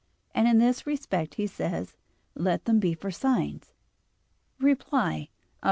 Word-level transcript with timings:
And 0.33 0.47
in 0.47 0.57
this 0.57 0.87
respect 0.87 1.35
he 1.35 1.45
says: 1.45 1.95
"Let 2.33 2.65
them 2.65 2.79
be 2.79 2.95
for 2.95 3.11
signs." 3.11 3.71
Reply 4.59 5.29
Obj. 5.31 5.55